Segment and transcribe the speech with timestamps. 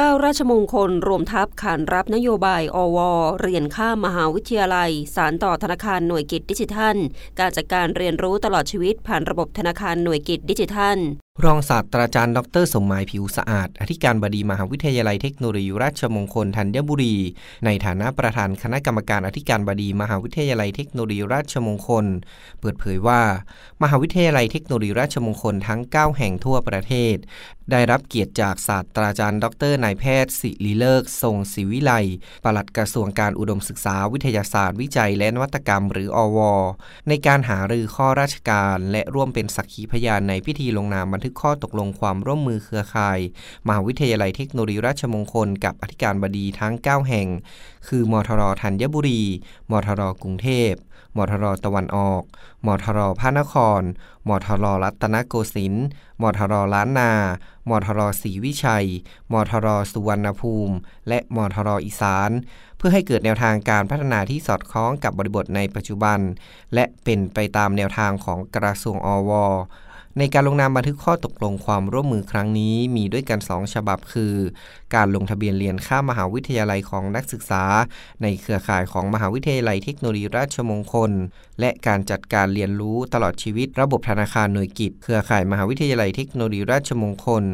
[0.00, 2.98] ก้าราชมงคลรวมทัพขานรับนโยบายอว
[3.40, 6.96] เรียนข้ามมหาวิทยาลัย สารต่อธนาคารหน่วยกิจดิจิทัล
[7.38, 10.98] การจัดการเรียนรู้ตลอดชีวิตผ่านระบบธนาคารหน่วยกิจดิจิทัล
[11.42, 17.16] รองศาสตราจารย์ ดร สมหมายผิวสะอาด อธิการบดีมหาวิทยาลัยเทคโนโลยีราชมงคลธัญบุรี
[17.64, 22.06] ในฐานะประธานคณะกรรมการอธิการบดีมหาวิทยาลัยเทคโนโลยีราชมงคล
[22.60, 23.20] เปิดเผยว่า
[23.82, 27.16] มหาวิทยาลัยเทคโนโลยีราชมงคลทั้ง 9 แห่งทั่วประเทศ
[27.72, 31.92] ได้รับเกียรติจากศาสตราจารย์ ดร นายแพทย์สิริเลิก ทรงศิวิไล
[32.44, 36.38] ปลัดกระทรวงการอุดมศึกษาวิทยาศาสตร์วิจัยและนวัตกรรม หรืออว
[37.08, 43.18] ในการหารือข้อราชการ และร่วมเป็นสักขีพยานในพิธีลงนามบันทึกข้อตกลงความร่วมมือเครือข่าย
[43.66, 47.28] มหาวิทยาลัยเทคโนโลยีราชมงคล กับอธิการบดีทั้ง 9 แห่ง
[47.88, 49.22] คือมทรธัญบุรี
[49.70, 50.72] มทรกรุงเทพ
[51.16, 52.22] มทรตะวันออก
[52.66, 53.82] มทรพระนคร
[54.28, 55.86] มทรรัตนโกสินทร์
[56.22, 57.12] มทรล้านนา
[57.70, 58.86] มทรศรีวิชัย
[59.32, 60.74] มทรสุวรรณภูมิ
[61.08, 62.30] และมทรอีสาน
[62.76, 66.18] เพื่อให้เกิดแนวทางการพัฒนาที่สอดคล้องกับบริบทในปัจจุบัน
[66.74, 69.30] และเป็นไปตามแนวทางของกระทรวงอว
[70.18, 74.34] ในการลงนามบันทึกข้อตกลงความร่วมมือครั้งนี้มีด้วยกัน 2 ฉบับคือ
[74.94, 77.64] การลงทะเบียนเรียนข้ามหาวิทยาลัยของนักศึกษา
[78.22, 81.10] ในเครือข่ายของมหาวิทยาลัยเทคโนโลยีราชมงคล
[81.60, 87.44] และการจัดการเรียนรู้ตลอดชีวิต ระบบธนาคารหน่วยกิจ เครือข่ายมหาวิทยาลัยเทคโนโลยีราชมงคล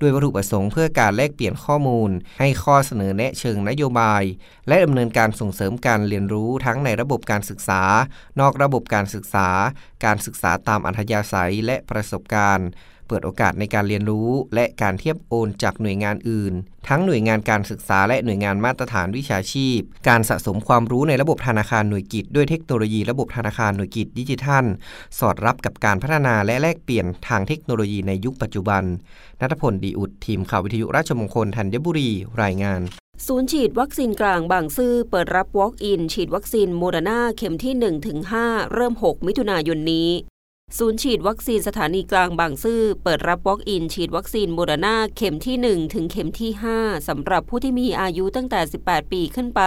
[0.00, 4.22] ด้วยวัตถุประสงค์เพื่อการแลกเปลี่ยนข้อมูล ให้ข้อเสนอแนะเชิงนโยบาย
[4.68, 7.82] และดำเนินการส่งเสริมการเรียนรู้ทั้งในระบบการศึกษา
[8.40, 9.48] นอกระบบการศึกษา
[10.04, 12.68] การศึกษาตามอัธยาศัยและประสบการณ์
[13.08, 16.54] เปิดโอกาสในการเรียนรู้ และการเทียบโอนจากหน่วยงานอื่น
[16.88, 19.78] ทั้งหน่วยงานการศึกษาและหน่วยงานมาตรฐานวิชาชีพ
[20.08, 24.64] การสะสมความรู้ในระบบธนาคารหน่วยกิจด้วยเทคโนโลยีระบบธนาคารหน่วยกิจดิจิทัล
[25.18, 28.82] สอดรับกับการพัฒนาและแลกเปลี่ยนทางเทคโนโลยีในยุคปัจจุบัน
[29.40, 32.10] นัทพลดีอุดทีมข่าววิทยุราชมงคลธัญบุรี
[32.42, 32.82] รายงาน
[33.26, 37.74] ศูนย์ฉีดวัคซีนกลางบางซื่อเปิดรับ Walk-in ฉีดวัคซีนโมเดอร์นาเข็มที่
[38.24, 40.08] 1-5 เริ่ม 6 มิถุนายนนี้
[40.78, 49.62] ศูนย์ฉีดวัคซีนสถานีกลางบางซื่อเปิดรับ Walk-in ฉีดวัคซีนโมเดอร์นาเข็มที่ 1 ถึงเข็มที่ 5สำหรับผู้ที่มีอายุตั้งแต่ 18 ปีขึ้นไป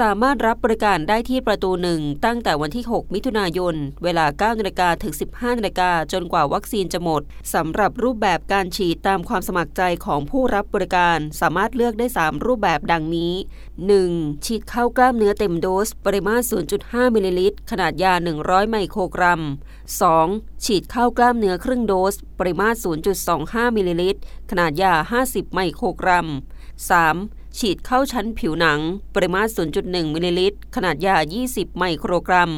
[0.00, 7.22] สามารถรับบริการได้ที่ประตูหนึ่งตั้งแต่วันที่ 6 มิถุนายน เวลา 9นาฬิกาถึง 15นาฬิกาจนกว่าวัคซีนจะหมด
[7.54, 13.32] สำหรับรูปแบบการฉีดตามความสมัครใจของผู้รับบริการ สามารถเลือกได้ 3 รูปแบบดังนี้
[13.88, 14.44] 1.
[14.44, 16.44] ฉีดเข้ากล้ามเนื้อเต็มโดส ปริมาตร
[16.80, 20.37] 0.5 มิลลิลิตร ขนาดยา 100 ไมโครกรัม 2.
[20.64, 22.78] ฉีดเข้ากล้ามเนื้อครึ่งโดส ปริมาตร
[23.26, 24.92] 0.25 มิลลิลิตร ขนาดยา
[25.24, 26.28] 50 ไมโครกรัม
[26.92, 27.58] 3.
[27.58, 28.80] ฉีดเข้าชั้นผิวหนัง
[29.14, 29.50] ปริมาตร
[29.84, 31.16] 0.1 มิลลิลิตร ขนาดยา
[31.46, 32.50] 20 ไมโครกรัม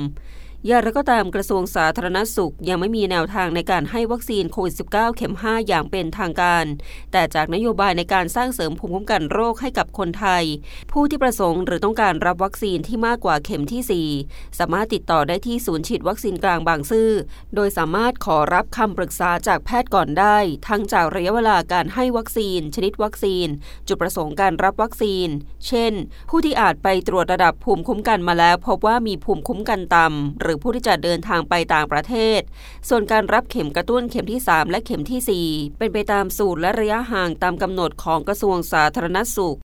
[0.67, 6.65] อย่างไรก็ตามกระทรวงสาธารณสุขยังไม่มีแนวทางในการให้วัคซีนโควิด -19 เข็ม 5 อย่างเป็นทางการ
[7.13, 10.45] แต่จากนโยบายในการสร้างเสริมภูมิคุ้มกันโรคให้กับคนไทย
[10.93, 17.11] ผู้ที่ประสงค์หรือต้องการรับวัคซีนที่มากกว่าเข็มที่ 4 สามารถติดต่อได้ที่ศูนย์ฉีดวัคซีนกลางบางซื่อ
[17.55, 20.37] โดยสามารถขอรับคำปรึกษาจากแพทย์ก่อนได้
[20.69, 23.47] ทั้งจากระยะเวลาการให้วัคซีน ชนิดวัคซีน
[23.89, 25.29] จุดประสงค์การรับวัคซีน
[25.67, 25.93] เช่น
[26.31, 32.41] ผู้ที่อาจไปตรวจระดับภูมิคุ้มกันมาแล้ว พบว่ามีภูมิคุ้มกันต่ำหรือผู้ที่จะเดินทางไปต่างประเทศ
[32.89, 39.59] ส่วนการรับเข็มกระตุ้นเข็มที่ 3 และเข็มที่ 4 เป็นไปตามสูตรและระยะห่างตามกำหนดของกระทรวงสาธารณสุข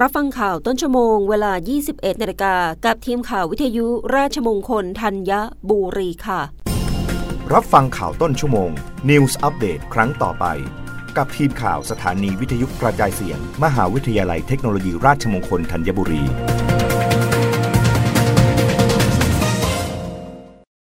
[0.00, 1.52] รับฟังข่าวต้นชั่วโมงเวลา
[1.86, 3.86] 21นาฬิกากับทีมข่าววิทยุ
[4.16, 5.32] ราชมงคลธัญ
[5.70, 6.40] บุรีค่ะ
[7.52, 8.70] รับฟังข่าวต้นชั่วโมง
[9.10, 10.46] News อัปเดตครั้งต่อไป
[11.16, 16.22] กับทีมข่าวสถานีวิทยุกระจายเสียง มหาวิทยาลัยเทคโนโลยีราชมงคลธัญบุรี